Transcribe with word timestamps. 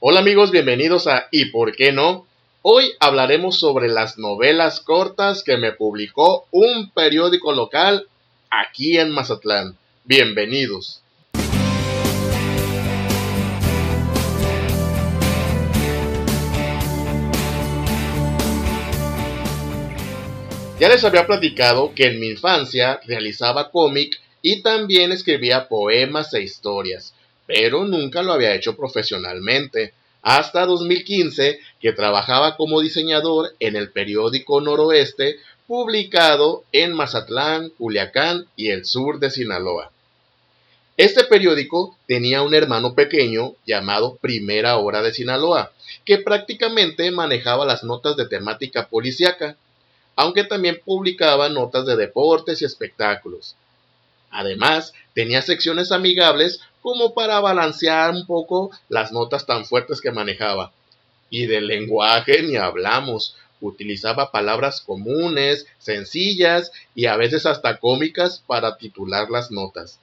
Hola 0.00 0.20
amigos, 0.20 0.52
bienvenidos 0.52 1.08
a 1.08 1.26
¿Y 1.32 1.46
por 1.46 1.74
qué 1.74 1.90
no? 1.90 2.24
Hoy 2.62 2.92
hablaremos 3.00 3.58
sobre 3.58 3.88
las 3.88 4.16
novelas 4.16 4.78
cortas 4.78 5.42
que 5.42 5.56
me 5.56 5.72
publicó 5.72 6.46
un 6.52 6.90
periódico 6.90 7.52
local 7.52 8.06
aquí 8.48 8.96
en 8.96 9.10
Mazatlán. 9.10 9.76
Bienvenidos. 10.04 11.02
Ya 20.78 20.88
les 20.88 21.02
había 21.02 21.26
platicado 21.26 21.92
que 21.96 22.04
en 22.04 22.20
mi 22.20 22.28
infancia 22.28 23.00
realizaba 23.04 23.72
cómic 23.72 24.20
y 24.42 24.62
también 24.62 25.10
escribía 25.10 25.66
poemas 25.66 26.32
e 26.34 26.42
historias, 26.44 27.14
pero 27.48 27.86
nunca 27.86 28.22
lo 28.22 28.34
había 28.34 28.54
hecho 28.54 28.76
profesionalmente, 28.76 29.94
hasta 30.20 30.66
2015 30.66 31.58
que 31.80 31.92
trabajaba 31.94 32.56
como 32.58 32.82
diseñador 32.82 33.54
en 33.58 33.74
el 33.74 33.90
periódico 33.90 34.60
Noroeste, 34.60 35.38
publicado 35.66 36.64
en 36.72 36.92
Mazatlán, 36.92 37.70
Culiacán 37.70 38.46
y 38.54 38.68
el 38.68 38.84
sur 38.84 39.18
de 39.18 39.30
Sinaloa. 39.30 39.90
Este 40.98 41.24
periódico 41.24 41.96
tenía 42.06 42.42
un 42.42 42.54
hermano 42.54 42.94
pequeño 42.94 43.54
llamado 43.66 44.16
Primera 44.16 44.76
Hora 44.76 45.00
de 45.00 45.14
Sinaloa, 45.14 45.72
que 46.04 46.18
prácticamente 46.18 47.10
manejaba 47.12 47.64
las 47.64 47.82
notas 47.82 48.16
de 48.16 48.28
temática 48.28 48.88
policíaca, 48.88 49.56
aunque 50.16 50.44
también 50.44 50.82
publicaba 50.84 51.48
notas 51.48 51.86
de 51.86 51.96
deportes 51.96 52.60
y 52.60 52.66
espectáculos. 52.66 53.56
Además, 54.30 54.92
tenía 55.14 55.42
secciones 55.42 55.92
amigables 55.92 56.60
como 56.82 57.14
para 57.14 57.40
balancear 57.40 58.12
un 58.12 58.26
poco 58.26 58.70
las 58.88 59.12
notas 59.12 59.46
tan 59.46 59.64
fuertes 59.64 60.00
que 60.00 60.12
manejaba. 60.12 60.72
Y 61.30 61.46
del 61.46 61.66
lenguaje 61.66 62.42
ni 62.42 62.56
hablamos. 62.56 63.36
Utilizaba 63.60 64.30
palabras 64.30 64.80
comunes, 64.80 65.66
sencillas 65.78 66.70
y 66.94 67.06
a 67.06 67.16
veces 67.16 67.44
hasta 67.44 67.78
cómicas 67.78 68.42
para 68.46 68.76
titular 68.76 69.30
las 69.30 69.50
notas. 69.50 69.98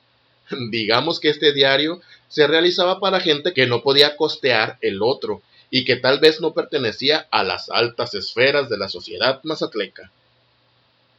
Digamos 0.70 1.20
que 1.20 1.30
este 1.30 1.54
diario 1.54 2.02
se 2.28 2.48
realizaba 2.48 3.00
para 3.00 3.20
gente 3.20 3.54
que 3.54 3.66
no 3.66 3.82
podía 3.82 4.18
costear 4.18 4.78
el 4.82 5.02
otro 5.02 5.42
y 5.70 5.86
que 5.86 5.96
tal 5.96 6.20
vez 6.20 6.42
no 6.42 6.54
pertenecía 6.54 7.28
a 7.32 7.44
las 7.44 7.70
altas 7.70 8.14
esferas 8.14 8.70
de 8.70 8.78
la 8.78 8.90
sociedad 8.90 9.40
mazatleca. 9.44 10.12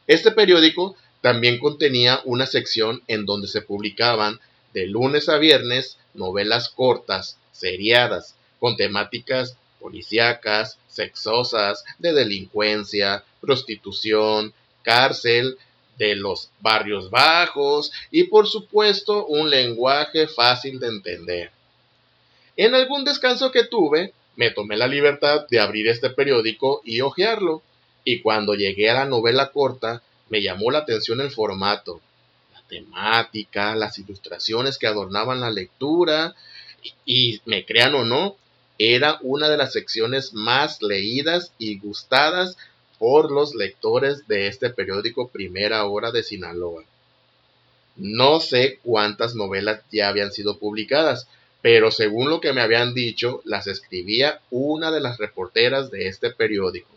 Este 0.07 0.31
periódico 0.31 0.95
también 1.21 1.59
contenía 1.59 2.21
una 2.25 2.45
sección 2.45 3.03
en 3.07 3.25
donde 3.25 3.47
se 3.47 3.61
publicaban 3.61 4.39
de 4.73 4.87
lunes 4.87 5.29
a 5.29 5.37
viernes 5.37 5.97
novelas 6.13 6.69
cortas, 6.69 7.37
seriadas, 7.51 8.35
con 8.59 8.77
temáticas 8.77 9.57
policíacas, 9.79 10.77
sexosas, 10.87 11.83
de 11.99 12.13
delincuencia, 12.13 13.23
prostitución, 13.41 14.53
cárcel, 14.83 15.57
de 15.97 16.15
los 16.15 16.49
barrios 16.59 17.09
bajos 17.09 17.91
y 18.11 18.25
por 18.25 18.47
supuesto 18.47 19.25
un 19.25 19.49
lenguaje 19.49 20.27
fácil 20.27 20.79
de 20.79 20.87
entender. 20.87 21.51
En 22.55 22.75
algún 22.75 23.03
descanso 23.03 23.51
que 23.51 23.63
tuve, 23.63 24.13
me 24.35 24.51
tomé 24.51 24.77
la 24.77 24.87
libertad 24.87 25.47
de 25.49 25.59
abrir 25.59 25.87
este 25.87 26.09
periódico 26.09 26.81
y 26.85 27.01
hojearlo, 27.01 27.63
y 28.03 28.21
cuando 28.21 28.53
llegué 28.53 28.89
a 28.89 28.93
la 28.93 29.05
novela 29.05 29.51
corta, 29.51 30.01
me 30.29 30.41
llamó 30.41 30.71
la 30.71 30.79
atención 30.79 31.21
el 31.21 31.31
formato, 31.31 32.01
la 32.53 32.61
temática, 32.67 33.75
las 33.75 33.97
ilustraciones 33.97 34.77
que 34.77 34.87
adornaban 34.87 35.41
la 35.41 35.51
lectura 35.51 36.35
y, 37.05 37.41
me 37.45 37.65
crean 37.65 37.95
o 37.95 38.05
no, 38.05 38.35
era 38.79 39.17
una 39.21 39.49
de 39.49 39.57
las 39.57 39.73
secciones 39.73 40.33
más 40.33 40.81
leídas 40.81 41.51
y 41.57 41.79
gustadas 41.79 42.57
por 42.99 43.31
los 43.31 43.55
lectores 43.55 44.27
de 44.27 44.47
este 44.47 44.69
periódico 44.69 45.29
Primera 45.29 45.85
Hora 45.85 46.11
de 46.11 46.23
Sinaloa. 46.23 46.83
No 47.95 48.39
sé 48.39 48.79
cuántas 48.83 49.35
novelas 49.35 49.81
ya 49.91 50.09
habían 50.09 50.31
sido 50.31 50.59
publicadas, 50.59 51.27
pero 51.61 51.89
según 51.91 52.29
lo 52.29 52.39
que 52.39 52.53
me 52.53 52.61
habían 52.61 52.93
dicho, 52.93 53.41
las 53.43 53.67
escribía 53.67 54.39
una 54.51 54.91
de 54.91 55.01
las 55.01 55.17
reporteras 55.17 55.89
de 55.89 56.07
este 56.07 56.29
periódico. 56.29 56.89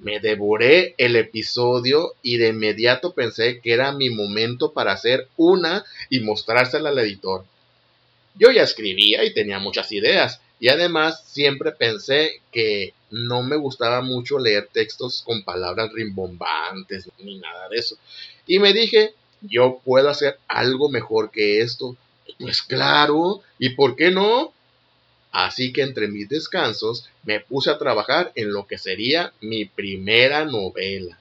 Me 0.00 0.18
devoré 0.18 0.94
el 0.96 1.14
episodio 1.16 2.14
y 2.22 2.38
de 2.38 2.48
inmediato 2.48 3.12
pensé 3.12 3.60
que 3.60 3.72
era 3.72 3.92
mi 3.92 4.08
momento 4.08 4.72
para 4.72 4.92
hacer 4.92 5.28
una 5.36 5.84
y 6.08 6.20
mostrársela 6.20 6.88
al 6.88 6.98
editor. 6.98 7.44
Yo 8.34 8.50
ya 8.50 8.62
escribía 8.62 9.24
y 9.24 9.34
tenía 9.34 9.58
muchas 9.58 9.92
ideas, 9.92 10.40
y 10.58 10.68
además 10.68 11.22
siempre 11.26 11.72
pensé 11.72 12.40
que 12.52 12.94
no 13.10 13.42
me 13.42 13.56
gustaba 13.56 14.00
mucho 14.00 14.38
leer 14.38 14.68
textos 14.72 15.22
con 15.24 15.42
palabras 15.42 15.92
rimbombantes 15.92 17.10
ni 17.18 17.38
nada 17.38 17.68
de 17.68 17.78
eso. 17.78 17.96
Y 18.46 18.58
me 18.58 18.72
dije, 18.72 19.14
yo 19.42 19.80
puedo 19.84 20.08
hacer 20.08 20.38
algo 20.48 20.88
mejor 20.88 21.30
que 21.30 21.60
esto. 21.60 21.96
Pues 22.38 22.62
claro, 22.62 23.42
¿y 23.58 23.70
por 23.70 23.96
qué 23.96 24.10
no? 24.10 24.52
Así 25.32 25.72
que 25.72 25.82
entre 25.82 26.08
mis 26.08 26.28
descansos 26.28 27.08
me 27.22 27.40
puse 27.40 27.70
a 27.70 27.78
trabajar 27.78 28.32
en 28.34 28.52
lo 28.52 28.66
que 28.66 28.78
sería 28.78 29.32
mi 29.40 29.64
primera 29.64 30.44
novela. 30.44 31.18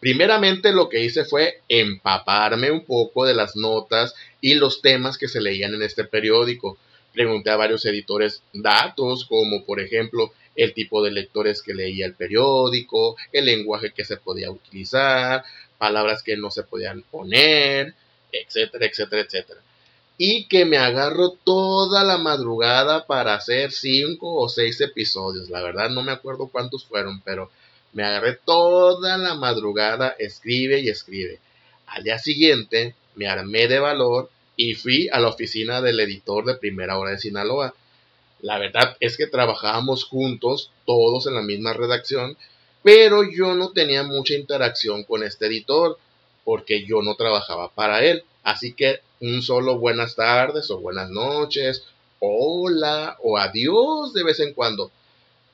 Primeramente 0.00 0.72
lo 0.72 0.88
que 0.88 1.04
hice 1.04 1.24
fue 1.24 1.60
empaparme 1.68 2.72
un 2.72 2.84
poco 2.84 3.24
de 3.24 3.34
las 3.34 3.54
notas 3.54 4.14
y 4.40 4.54
los 4.54 4.82
temas 4.82 5.16
que 5.16 5.28
se 5.28 5.40
leían 5.40 5.74
en 5.74 5.82
este 5.82 6.02
periódico. 6.04 6.76
Pregunté 7.12 7.50
a 7.50 7.56
varios 7.56 7.84
editores 7.84 8.42
datos, 8.52 9.24
como 9.26 9.64
por 9.64 9.78
ejemplo 9.78 10.32
el 10.56 10.74
tipo 10.74 11.04
de 11.04 11.12
lectores 11.12 11.62
que 11.62 11.74
leía 11.74 12.06
el 12.06 12.14
periódico, 12.14 13.16
el 13.32 13.44
lenguaje 13.44 13.92
que 13.92 14.04
se 14.04 14.16
podía 14.16 14.50
utilizar, 14.50 15.44
palabras 15.78 16.24
que 16.24 16.36
no 16.36 16.50
se 16.50 16.64
podían 16.64 17.02
poner, 17.02 17.94
etcétera, 18.32 18.86
etcétera, 18.86 19.22
etcétera 19.22 19.60
y 20.18 20.46
que 20.46 20.64
me 20.64 20.76
agarro 20.76 21.30
toda 21.30 22.04
la 22.04 22.18
madrugada 22.18 23.06
para 23.06 23.34
hacer 23.34 23.72
cinco 23.72 24.34
o 24.34 24.48
seis 24.48 24.80
episodios. 24.80 25.50
La 25.50 25.62
verdad 25.62 25.90
no 25.90 26.02
me 26.02 26.12
acuerdo 26.12 26.48
cuántos 26.48 26.84
fueron, 26.84 27.20
pero 27.22 27.50
me 27.92 28.04
agarré 28.04 28.38
toda 28.44 29.18
la 29.18 29.34
madrugada, 29.34 30.14
escribe 30.18 30.80
y 30.80 30.88
escribe. 30.88 31.40
Al 31.86 32.04
día 32.04 32.18
siguiente 32.18 32.94
me 33.14 33.28
armé 33.28 33.68
de 33.68 33.78
valor 33.78 34.30
y 34.56 34.74
fui 34.74 35.08
a 35.12 35.20
la 35.20 35.28
oficina 35.28 35.80
del 35.80 36.00
editor 36.00 36.44
de 36.44 36.54
Primera 36.54 36.98
Hora 36.98 37.12
de 37.12 37.18
Sinaloa. 37.18 37.74
La 38.40 38.58
verdad 38.58 38.96
es 39.00 39.16
que 39.16 39.26
trabajábamos 39.26 40.04
juntos, 40.04 40.70
todos 40.86 41.26
en 41.26 41.34
la 41.34 41.42
misma 41.42 41.72
redacción, 41.72 42.36
pero 42.82 43.22
yo 43.22 43.54
no 43.54 43.72
tenía 43.72 44.02
mucha 44.02 44.34
interacción 44.34 45.04
con 45.04 45.22
este 45.22 45.46
editor 45.46 45.98
porque 46.44 46.84
yo 46.84 47.02
no 47.02 47.14
trabajaba 47.14 47.70
para 47.70 48.04
él. 48.04 48.24
Así 48.42 48.72
que 48.72 49.00
un 49.22 49.40
solo 49.40 49.78
buenas 49.78 50.16
tardes 50.16 50.68
o 50.72 50.80
buenas 50.80 51.08
noches, 51.08 51.84
hola 52.18 53.16
o 53.22 53.38
adiós 53.38 54.12
de 54.14 54.24
vez 54.24 54.40
en 54.40 54.52
cuando. 54.52 54.90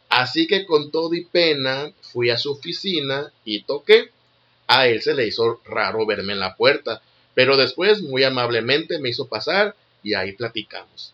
Así 0.09 0.47
que 0.47 0.65
con 0.65 0.91
todo 0.91 1.13
y 1.13 1.27
pena 1.27 1.93
fui 2.01 2.31
a 2.31 2.39
su 2.39 2.53
oficina 2.53 3.31
y 3.45 3.65
toqué. 3.65 4.11
A 4.69 4.89
él 4.89 5.03
se 5.03 5.15
le 5.15 5.27
hizo 5.27 5.61
raro 5.67 6.07
verme 6.07 6.33
en 6.33 6.41
la 6.41 6.57
puerta, 6.57 7.03
pero 7.35 7.59
después 7.59 8.01
muy 8.01 8.25
amablemente 8.25 8.99
me 8.99 9.11
hizo 9.11 9.29
pasar 9.29 9.77
y 10.03 10.15
ahí 10.15 10.33
platicamos. 10.33 11.13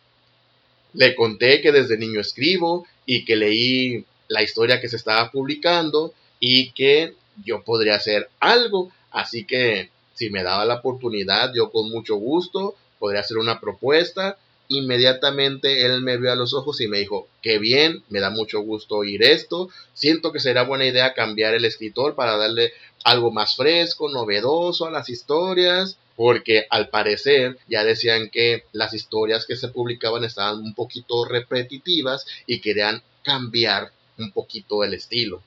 Le 0.93 1.17
conté 1.17 1.61
que 1.61 1.73
desde 1.73 1.99
niño 1.99 2.21
escribo 2.21 2.87
y 3.05 3.25
que 3.25 3.35
leí 3.35 4.07
la 4.29 4.45
historia 4.45 4.81
que 4.81 4.89
se 4.89 4.97
estaba 4.97 5.33
publicando 5.33 6.15
y 6.39 6.71
que 6.71 7.15
yo 7.45 7.65
podría 7.65 7.97
hacer 7.97 8.29
algo, 8.39 8.93
así 9.11 9.45
que 9.45 9.91
si 10.15 10.31
me 10.31 10.43
daba 10.43 10.65
la 10.65 10.77
oportunidad, 10.77 11.53
yo 11.55 11.71
con 11.71 11.91
mucho 11.91 12.17
gusto 12.17 12.75
podría 12.99 13.21
hacer 13.21 13.39
una 13.39 13.61
propuesta. 13.61 14.39
Inmediatamente 14.69 15.85
él 15.85 16.01
me 16.01 16.17
vio 16.17 16.33
a 16.33 16.37
los 16.37 16.55
ojos 16.55 16.81
y 16.81 16.89
me 16.89 16.99
dijo, 16.99 17.29
qué 17.43 17.59
bien, 17.59 18.03
me 18.09 18.21
da 18.21 18.31
mucho 18.31 18.61
gusto 18.61 18.97
oír 18.97 19.23
esto, 19.23 19.69
siento 19.93 20.33
que 20.33 20.41
será 20.41 20.63
buena 20.63 20.87
idea 20.87 21.13
cambiar 21.13 21.53
el 21.53 21.67
escritor 21.67 22.15
para 22.15 22.39
darle 22.39 22.73
algo 23.05 23.31
más 23.31 23.57
fresco, 23.57 24.09
novedoso 24.09 24.87
a 24.87 24.91
las 24.91 25.11
historias, 25.11 25.99
porque 26.17 26.65
al 26.71 26.89
parecer 26.89 27.59
ya 27.69 27.85
decían 27.85 28.31
que 28.31 28.65
las 28.73 28.95
historias 28.95 29.45
que 29.45 29.57
se 29.57 29.69
publicaban 29.69 30.25
estaban 30.25 30.61
un 30.61 30.75
poquito 30.75 31.27
repetitivas 31.27 32.25
y 32.47 32.61
querían 32.61 33.03
cambiar 33.23 33.93
un 34.19 34.31
poquito 34.33 34.85
el 34.85 34.95
estilo. 34.95 35.43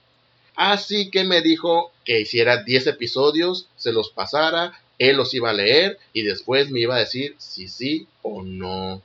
Así 0.57 1.12
que 1.12 1.24
me 1.24 1.42
dijo 1.42 1.92
que 2.04 2.19
hiciera 2.19 2.63
10 2.63 2.88
episodios, 2.88 3.68
se 3.77 3.94
los 3.94 4.09
pasara, 4.09 4.74
él 4.98 5.15
los 5.15 5.33
iba 5.36 5.51
a 5.51 5.54
leer 5.54 6.00
y 6.13 6.24
después 6.24 6.71
me 6.71 6.80
iba 6.80 6.95
a 6.95 7.00
decir 7.00 7.36
si 7.38 7.68
sí 7.68 8.07
o 8.24 8.42
no. 8.42 9.04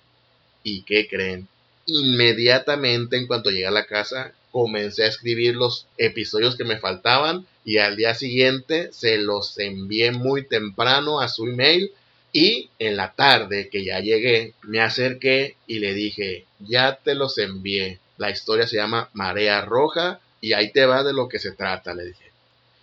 ¿Y 0.65 0.83
qué 0.83 1.07
creen? 1.07 1.47
Inmediatamente 1.85 3.19
en 3.19 3.27
cuanto 3.27 3.51
llegué 3.51 3.67
a 3.67 3.71
la 3.71 3.85
casa, 3.85 4.33
comencé 4.51 5.05
a 5.05 5.09
escribir 5.09 5.55
los 5.55 5.87
episodios 5.99 6.57
que 6.57 6.65
me 6.65 6.79
faltaban 6.79 7.47
y 7.67 7.77
al 7.79 7.97
día 7.97 8.15
siguiente 8.15 8.91
se 8.91 9.19
los 9.19 9.59
envié 9.59 10.11
muy 10.11 10.47
temprano 10.47 11.21
a 11.21 11.29
su 11.29 11.47
email 11.47 11.93
Y 12.33 12.71
en 12.79 12.97
la 12.97 13.13
tarde 13.13 13.69
que 13.69 13.85
ya 13.85 14.01
llegué, 14.01 14.55
me 14.63 14.81
acerqué 14.81 15.57
y 15.67 15.81
le 15.81 15.93
dije, 15.93 16.47
ya 16.61 16.97
te 16.97 17.15
los 17.15 17.37
envié. 17.37 17.99
La 18.17 18.31
historia 18.31 18.67
se 18.67 18.77
llama 18.77 19.11
Marea 19.13 19.61
Roja 19.61 20.19
y 20.43 20.53
ahí 20.53 20.73
te 20.73 20.85
va 20.85 21.03
de 21.05 21.15
lo 21.15 21.29
que 21.29 21.39
se 21.39 21.53
trata, 21.53 21.95
le 21.95 22.05
dije. 22.05 22.31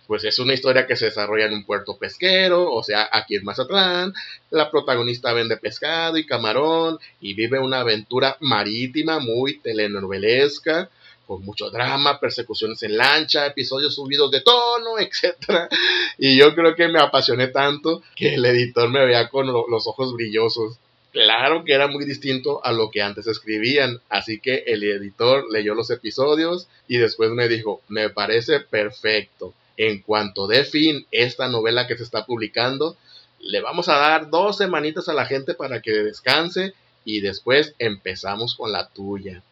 Pues 0.08 0.24
es 0.24 0.40
una 0.40 0.54
historia 0.54 0.88
que 0.88 0.96
se 0.96 1.04
desarrolla 1.04 1.44
en 1.44 1.52
un 1.52 1.64
puerto 1.64 1.96
pesquero, 1.96 2.72
o 2.72 2.82
sea, 2.82 3.08
aquí 3.12 3.36
en 3.36 3.44
Mazatlán. 3.44 4.12
La 4.50 4.68
protagonista 4.68 5.32
vende 5.32 5.56
pescado 5.56 6.16
y 6.16 6.26
camarón 6.26 6.98
y 7.20 7.34
vive 7.34 7.60
una 7.60 7.80
aventura 7.80 8.36
marítima 8.40 9.20
muy 9.20 9.58
telenovelesca 9.58 10.90
con 11.30 11.44
mucho 11.44 11.70
drama, 11.70 12.18
persecuciones 12.18 12.82
en 12.82 12.96
lancha, 12.96 13.46
episodios 13.46 13.94
subidos 13.94 14.32
de 14.32 14.40
tono, 14.40 14.98
etc. 14.98 15.70
Y 16.18 16.36
yo 16.36 16.56
creo 16.56 16.74
que 16.74 16.88
me 16.88 16.98
apasioné 16.98 17.46
tanto 17.46 18.02
que 18.16 18.34
el 18.34 18.44
editor 18.44 18.88
me 18.88 19.04
veía 19.04 19.28
con 19.28 19.46
los 19.46 19.86
ojos 19.86 20.12
brillosos. 20.12 20.76
Claro 21.12 21.64
que 21.64 21.72
era 21.72 21.88
muy 21.88 22.04
distinto 22.04 22.64
a 22.64 22.72
lo 22.72 22.90
que 22.90 23.02
antes 23.02 23.26
escribían, 23.26 24.00
así 24.08 24.38
que 24.38 24.64
el 24.66 24.84
editor 24.84 25.50
leyó 25.50 25.74
los 25.74 25.90
episodios 25.90 26.68
y 26.86 26.98
después 26.98 27.30
me 27.30 27.48
dijo, 27.48 27.82
me 27.88 28.10
parece 28.10 28.60
perfecto. 28.60 29.52
En 29.76 30.02
cuanto 30.02 30.46
dé 30.46 30.64
fin 30.64 31.06
esta 31.10 31.48
novela 31.48 31.88
que 31.88 31.96
se 31.96 32.04
está 32.04 32.26
publicando, 32.26 32.96
le 33.40 33.60
vamos 33.60 33.88
a 33.88 33.96
dar 33.96 34.30
dos 34.30 34.58
semanitas 34.58 35.08
a 35.08 35.14
la 35.14 35.26
gente 35.26 35.54
para 35.54 35.80
que 35.80 35.90
descanse 35.90 36.74
y 37.04 37.20
después 37.20 37.74
empezamos 37.78 38.54
con 38.54 38.70
la 38.70 38.88
tuya. 38.88 39.42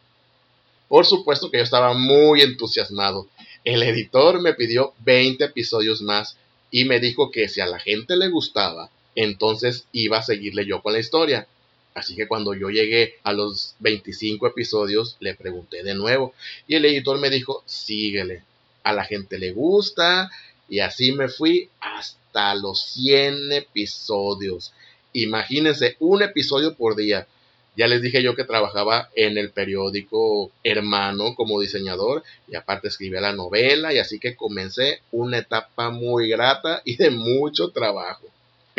Por 0.87 1.05
supuesto 1.05 1.51
que 1.51 1.57
yo 1.57 1.63
estaba 1.63 1.93
muy 1.93 2.41
entusiasmado. 2.41 3.27
El 3.65 3.83
editor 3.83 4.41
me 4.41 4.53
pidió 4.53 4.93
20 4.99 5.43
episodios 5.43 6.01
más 6.01 6.37
y 6.71 6.85
me 6.85 6.99
dijo 6.99 7.31
que 7.31 7.49
si 7.49 7.59
a 7.59 7.65
la 7.65 7.79
gente 7.79 8.15
le 8.15 8.29
gustaba, 8.29 8.89
entonces 9.15 9.85
iba 9.91 10.19
a 10.19 10.23
seguirle 10.23 10.65
yo 10.65 10.81
con 10.81 10.93
la 10.93 10.99
historia. 10.99 11.47
Así 11.93 12.15
que 12.15 12.27
cuando 12.27 12.53
yo 12.53 12.69
llegué 12.69 13.15
a 13.23 13.33
los 13.33 13.75
25 13.79 14.47
episodios, 14.47 15.17
le 15.19 15.35
pregunté 15.35 15.83
de 15.83 15.95
nuevo 15.95 16.33
y 16.67 16.75
el 16.75 16.85
editor 16.85 17.19
me 17.19 17.29
dijo, 17.29 17.63
síguele, 17.65 18.43
a 18.83 18.93
la 18.93 19.03
gente 19.03 19.39
le 19.39 19.51
gusta 19.51 20.31
y 20.69 20.79
así 20.79 21.11
me 21.11 21.27
fui 21.27 21.69
hasta 21.81 22.55
los 22.55 22.81
100 22.93 23.51
episodios. 23.51 24.71
Imagínense, 25.13 25.95
un 25.99 26.21
episodio 26.21 26.75
por 26.75 26.95
día. 26.95 27.27
Ya 27.75 27.87
les 27.87 28.01
dije 28.01 28.21
yo 28.21 28.35
que 28.35 28.43
trabajaba 28.43 29.09
en 29.15 29.37
el 29.37 29.51
periódico 29.51 30.51
Hermano 30.63 31.33
como 31.35 31.59
diseñador 31.59 32.23
y 32.47 32.55
aparte 32.55 32.89
escribía 32.89 33.21
la 33.21 33.33
novela 33.33 33.93
y 33.93 33.99
así 33.99 34.19
que 34.19 34.35
comencé 34.35 35.01
una 35.11 35.39
etapa 35.39 35.89
muy 35.89 36.29
grata 36.29 36.81
y 36.83 36.97
de 36.97 37.09
mucho 37.09 37.69
trabajo. 37.69 38.27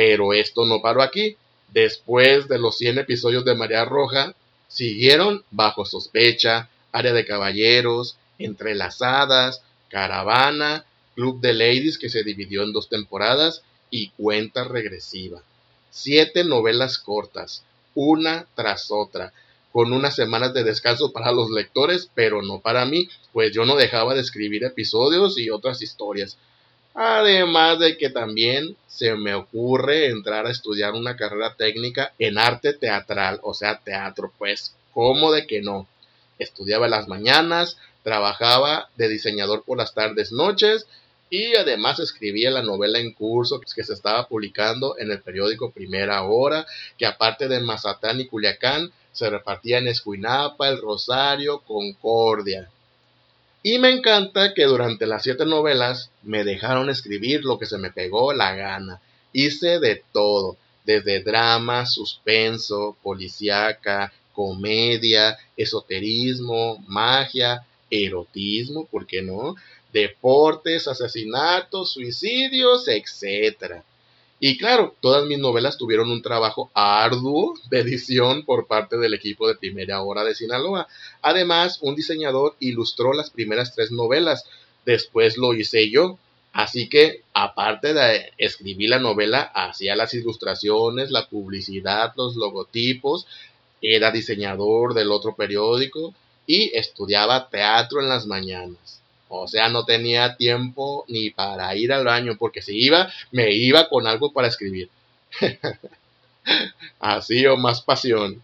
Pero 0.01 0.33
esto 0.33 0.65
no 0.65 0.81
paró 0.81 1.03
aquí. 1.03 1.37
Después 1.75 2.49
de 2.49 2.59
los 2.59 2.79
100 2.79 3.01
episodios 3.01 3.45
de 3.45 3.55
María 3.55 3.85
Roja, 3.85 4.35
siguieron 4.67 5.45
Bajo 5.51 5.85
Sospecha, 5.85 6.71
Área 6.91 7.13
de 7.13 7.27
Caballeros, 7.27 8.17
Entrelazadas, 8.39 9.61
Caravana, 9.91 10.87
Club 11.15 11.43
de 11.43 11.53
Ladies 11.53 11.99
que 11.99 12.09
se 12.09 12.25
dividió 12.25 12.63
en 12.63 12.73
dos 12.73 12.89
temporadas 12.89 13.61
y 13.91 14.09
Cuenta 14.17 14.65
Regresiva. 14.65 15.43
Siete 15.91 16.45
novelas 16.45 16.97
cortas, 16.97 17.63
una 17.95 18.47
tras 18.55 18.91
otra, 18.91 19.35
con 19.71 19.93
unas 19.93 20.17
semanas 20.17 20.55
de 20.55 20.65
descanso 20.65 21.13
para 21.13 21.31
los 21.31 21.51
lectores, 21.51 22.09
pero 22.15 22.41
no 22.41 22.61
para 22.61 22.87
mí, 22.87 23.07
pues 23.35 23.53
yo 23.53 23.67
no 23.67 23.77
dejaba 23.77 24.15
de 24.15 24.23
escribir 24.23 24.65
episodios 24.65 25.37
y 25.37 25.51
otras 25.51 25.83
historias. 25.83 26.39
Además 27.03 27.79
de 27.79 27.97
que 27.97 28.11
también 28.11 28.77
se 28.87 29.15
me 29.15 29.33
ocurre 29.33 30.09
entrar 30.09 30.47
a 30.47 30.51
estudiar 30.51 30.93
una 30.93 31.17
carrera 31.17 31.55
técnica 31.55 32.13
en 32.19 32.37
arte 32.37 32.75
teatral, 32.75 33.41
o 33.43 33.55
sea, 33.55 33.79
teatro, 33.79 34.31
pues, 34.37 34.75
¿cómo 34.93 35.33
de 35.33 35.47
que 35.47 35.63
no? 35.63 35.89
Estudiaba 36.39 36.89
las 36.89 37.09
mañanas, 37.09 37.79
trabajaba 38.03 38.91
de 38.99 39.09
diseñador 39.09 39.65
por 39.65 39.79
las 39.79 39.95
tardes, 39.95 40.31
noches 40.31 40.87
y 41.31 41.57
además 41.57 42.01
escribía 42.01 42.51
la 42.51 42.63
novela 42.63 42.99
en 42.99 43.15
curso 43.15 43.63
que 43.63 43.83
se 43.83 43.95
estaba 43.95 44.29
publicando 44.29 44.99
en 44.99 45.11
el 45.11 45.23
periódico 45.23 45.71
Primera 45.71 46.23
Hora, 46.25 46.67
que 46.99 47.07
aparte 47.07 47.49
de 47.49 47.61
Mazatán 47.61 48.21
y 48.21 48.27
Culiacán, 48.27 48.93
se 49.13 49.31
repartía 49.31 49.79
en 49.79 49.89
Escuinapa, 49.89 50.69
El 50.69 50.83
Rosario, 50.83 51.61
Concordia. 51.61 52.69
Y 53.63 53.79
me 53.79 53.91
encanta 53.91 54.55
que 54.55 54.65
durante 54.65 55.07
las 55.07 55.23
siete 55.23 55.45
novelas 55.45 56.11
me 56.23 56.45
dejaron 56.45 56.89
escribir 56.89 57.45
lo 57.45 57.59
que 57.59 57.67
se 57.67 57.79
me 57.79 57.91
pegó 57.91 58.33
la 58.33 58.55
gana. 58.55 59.01
Hice 59.33 59.79
de 59.81 60.03
todo, 60.13 60.57
desde 60.85 61.23
drama, 61.23 61.87
suspenso, 61.87 62.97
policíaca, 63.03 64.13
comedia, 64.33 65.39
esoterismo, 65.57 66.83
magia, 66.87 67.67
erotismo, 67.91 68.87
¿por 68.87 69.07
qué 69.07 69.21
no? 69.23 69.57
deportes, 69.93 70.89
asesinatos, 70.89 71.93
suicidios, 71.93 72.87
etc. 72.89 73.83
Y 74.43 74.57
claro, 74.57 74.97
todas 75.01 75.27
mis 75.27 75.39
novelas 75.39 75.77
tuvieron 75.77 76.11
un 76.11 76.23
trabajo 76.23 76.71
arduo 76.73 77.55
de 77.69 77.81
edición 77.81 78.47
por 78.47 78.67
parte 78.67 78.97
del 78.97 79.13
equipo 79.13 79.47
de 79.47 79.55
Primera 79.55 80.01
Hora 80.03 80.25
de 80.25 80.35
Sinaloa. 80.35 80.89
Además, 81.21 81.79
un 81.83 81.95
diseñador 81.95 82.57
ilustró 82.59 83.13
las 83.13 83.29
primeras 83.29 83.75
tres 83.75 83.93
novelas. 83.93 84.45
Después 84.87 85.37
lo 85.37 85.53
hice 85.53 85.91
yo. 85.91 86.19
Así 86.55 86.89
que, 86.89 87.23
aparte 87.35 87.93
de 87.93 88.33
escribir 88.39 88.89
la 88.89 88.99
novela, 88.99 89.43
hacía 89.43 89.95
las 89.95 90.15
ilustraciones, 90.15 91.11
la 91.11 91.29
publicidad, 91.29 92.15
los 92.17 92.35
logotipos, 92.35 93.27
era 93.83 94.11
diseñador 94.11 94.95
del 94.95 95.13
otro 95.13 95.35
periódico 95.35 96.15
y 96.47 96.75
estudiaba 96.75 97.51
teatro 97.51 98.01
en 98.01 98.09
las 98.09 98.27
mañanas. 98.27 99.00
O 99.33 99.47
sea, 99.47 99.69
no 99.69 99.85
tenía 99.85 100.37
tiempo 100.37 101.05
ni 101.07 101.31
para 101.31 101.75
ir 101.77 101.93
al 101.93 102.05
baño, 102.05 102.37
porque 102.37 102.63
si 102.63 102.77
iba, 102.77 103.09
me 103.31 103.53
iba 103.53 103.89
con 103.89 104.09
algo 104.09 104.33
para 104.33 104.49
escribir. 104.49 104.91
Así 106.99 107.47
o 107.47 107.57
más 107.57 107.81
pasión. 107.81 108.43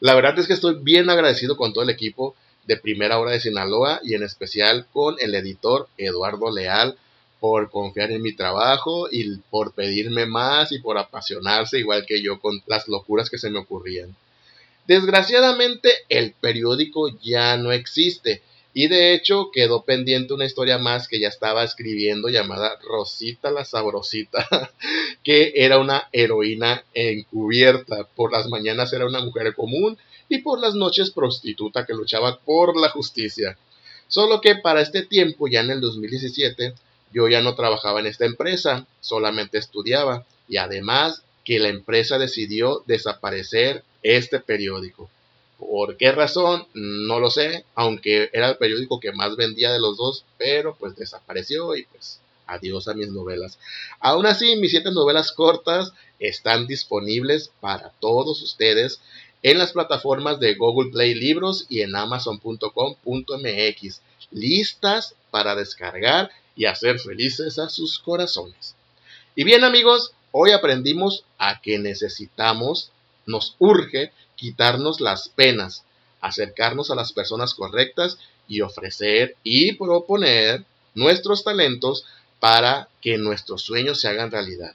La 0.00 0.14
verdad 0.16 0.36
es 0.38 0.48
que 0.48 0.52
estoy 0.52 0.78
bien 0.82 1.08
agradecido 1.10 1.56
con 1.56 1.72
todo 1.72 1.84
el 1.84 1.90
equipo 1.90 2.34
de 2.66 2.76
Primera 2.76 3.20
Hora 3.20 3.30
de 3.30 3.40
Sinaloa 3.40 4.00
y 4.02 4.14
en 4.14 4.24
especial 4.24 4.86
con 4.92 5.14
el 5.20 5.32
editor 5.36 5.88
Eduardo 5.96 6.50
Leal 6.50 6.98
por 7.38 7.70
confiar 7.70 8.10
en 8.10 8.22
mi 8.22 8.34
trabajo 8.34 9.06
y 9.08 9.36
por 9.50 9.74
pedirme 9.74 10.26
más 10.26 10.72
y 10.72 10.80
por 10.80 10.98
apasionarse 10.98 11.78
igual 11.78 12.04
que 12.04 12.20
yo 12.20 12.40
con 12.40 12.60
las 12.66 12.88
locuras 12.88 13.30
que 13.30 13.38
se 13.38 13.50
me 13.50 13.60
ocurrían. 13.60 14.16
Desgraciadamente 14.88 15.90
el 16.08 16.32
periódico 16.32 17.16
ya 17.22 17.56
no 17.56 17.70
existe 17.70 18.42
y 18.78 18.88
de 18.88 19.14
hecho 19.14 19.50
quedó 19.50 19.84
pendiente 19.84 20.34
una 20.34 20.44
historia 20.44 20.76
más 20.76 21.08
que 21.08 21.18
ya 21.18 21.28
estaba 21.28 21.64
escribiendo 21.64 22.28
llamada 22.28 22.78
Rosita 22.82 23.50
la 23.50 23.64
Sabrosita, 23.64 24.46
que 25.24 25.54
era 25.54 25.78
una 25.78 26.10
heroína 26.12 26.84
encubierta. 26.92 28.04
Por 28.14 28.32
las 28.32 28.48
mañanas 28.48 28.92
era 28.92 29.06
una 29.06 29.20
mujer 29.22 29.54
común 29.54 29.96
y 30.28 30.40
por 30.42 30.60
las 30.60 30.74
noches 30.74 31.10
prostituta 31.10 31.86
que 31.86 31.94
luchaba 31.94 32.38
por 32.40 32.78
la 32.78 32.90
justicia. 32.90 33.56
Solo 34.08 34.42
que 34.42 34.56
para 34.56 34.82
este 34.82 35.06
tiempo, 35.06 35.48
ya 35.48 35.60
en 35.60 35.70
el 35.70 35.80
2017, 35.80 36.74
yo 37.14 37.28
ya 37.28 37.40
no 37.40 37.54
trabajaba 37.54 38.00
en 38.00 38.08
esta 38.08 38.26
empresa, 38.26 38.86
solamente 39.00 39.56
estudiaba 39.56 40.26
y 40.48 40.58
además 40.58 41.22
que 41.46 41.60
la 41.60 41.70
empresa 41.70 42.18
decidió 42.18 42.82
desaparecer 42.86 43.84
este 44.02 44.38
periódico. 44.38 45.08
¿Por 45.58 45.96
qué 45.96 46.12
razón? 46.12 46.66
No 46.74 47.18
lo 47.18 47.30
sé, 47.30 47.64
aunque 47.74 48.28
era 48.32 48.50
el 48.50 48.56
periódico 48.56 49.00
que 49.00 49.12
más 49.12 49.36
vendía 49.36 49.72
de 49.72 49.80
los 49.80 49.96
dos, 49.96 50.24
pero 50.36 50.76
pues 50.76 50.96
desapareció 50.96 51.74
y 51.76 51.84
pues 51.84 52.20
adiós 52.46 52.88
a 52.88 52.94
mis 52.94 53.08
novelas. 53.08 53.58
Aún 54.00 54.26
así, 54.26 54.56
mis 54.56 54.70
siete 54.70 54.90
novelas 54.92 55.32
cortas 55.32 55.92
están 56.18 56.66
disponibles 56.66 57.50
para 57.60 57.90
todos 58.00 58.42
ustedes 58.42 59.00
en 59.42 59.58
las 59.58 59.72
plataformas 59.72 60.40
de 60.40 60.54
Google 60.54 60.90
Play 60.90 61.14
Libros 61.14 61.66
y 61.68 61.82
en 61.82 61.94
amazon.com.mx, 61.94 64.00
listas 64.30 65.14
para 65.30 65.54
descargar 65.54 66.30
y 66.56 66.64
hacer 66.66 66.98
felices 66.98 67.58
a 67.58 67.68
sus 67.68 67.98
corazones. 67.98 68.74
Y 69.34 69.44
bien 69.44 69.64
amigos, 69.64 70.12
hoy 70.32 70.52
aprendimos 70.52 71.24
a 71.38 71.60
que 71.60 71.78
necesitamos, 71.78 72.90
nos 73.26 73.54
urge 73.58 74.12
quitarnos 74.36 75.00
las 75.00 75.28
penas, 75.28 75.84
acercarnos 76.20 76.90
a 76.90 76.94
las 76.94 77.12
personas 77.12 77.54
correctas 77.54 78.18
y 78.48 78.60
ofrecer 78.60 79.36
y 79.42 79.72
proponer 79.72 80.64
nuestros 80.94 81.42
talentos 81.44 82.04
para 82.38 82.88
que 83.00 83.18
nuestros 83.18 83.62
sueños 83.62 84.00
se 84.00 84.08
hagan 84.08 84.30
realidad. 84.30 84.74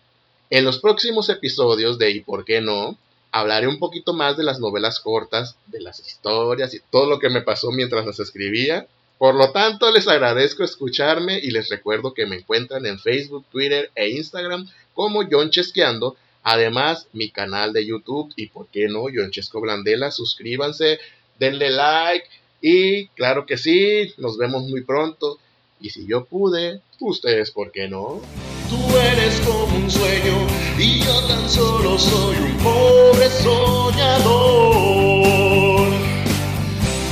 En 0.49 0.65
los 0.65 0.79
próximos 0.79 1.29
episodios 1.29 1.97
de 1.97 2.11
¿Y 2.11 2.19
por 2.21 2.43
qué 2.43 2.61
no? 2.61 2.97
hablaré 3.31 3.67
un 3.67 3.79
poquito 3.79 4.13
más 4.13 4.35
de 4.35 4.43
las 4.43 4.59
novelas 4.59 4.99
cortas, 4.99 5.55
de 5.67 5.79
las 5.81 5.99
historias 5.99 6.73
y 6.73 6.81
todo 6.91 7.05
lo 7.05 7.19
que 7.19 7.29
me 7.29 7.41
pasó 7.41 7.71
mientras 7.71 8.05
las 8.05 8.19
escribía. 8.19 8.87
Por 9.17 9.35
lo 9.35 9.51
tanto, 9.51 9.91
les 9.91 10.07
agradezco 10.07 10.63
escucharme 10.63 11.39
y 11.39 11.51
les 11.51 11.69
recuerdo 11.69 12.13
que 12.13 12.25
me 12.25 12.37
encuentran 12.37 12.85
en 12.85 12.99
Facebook, 12.99 13.45
Twitter 13.51 13.91
e 13.95 14.09
Instagram 14.09 14.67
como 14.93 15.23
John 15.29 15.49
Chesqueando 15.49 16.17
Además, 16.43 17.07
mi 17.13 17.29
canal 17.29 17.71
de 17.73 17.85
YouTube 17.85 18.33
y 18.35 18.47
por 18.47 18.67
qué 18.67 18.87
no, 18.87 19.05
Chesco 19.29 19.61
Blandela, 19.61 20.11
suscríbanse, 20.11 20.99
denle 21.39 21.69
like 21.69 22.27
y 22.61 23.07
claro 23.09 23.45
que 23.45 23.57
sí, 23.57 24.13
nos 24.17 24.37
vemos 24.37 24.63
muy 24.63 24.83
pronto. 24.83 25.39
Y 25.79 25.89
si 25.89 26.05
yo 26.05 26.25
pude, 26.25 26.81
ustedes, 26.99 27.51
¿por 27.51 27.71
qué 27.71 27.87
no? 27.87 28.21
Tú 28.69 28.97
eres 28.97 29.39
como 29.41 29.75
un 29.77 29.89
sueño 29.89 30.47
y 30.77 30.99
yo 30.99 31.27
tan 31.27 31.49
solo 31.49 31.97
soy 31.97 32.35
un 32.37 32.57
pobre 32.57 33.29
soñador. 33.29 34.71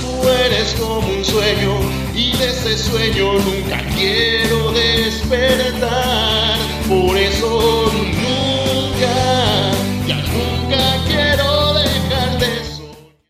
Tú 0.01 0.29
eres 0.29 0.74
como 0.79 1.07
un 1.07 1.25
sueño 1.25 1.79
y 2.15 2.38
de 2.38 2.50
ese 2.50 2.77
sueño 2.77 3.33
nunca 3.33 3.83
quiero 3.95 4.71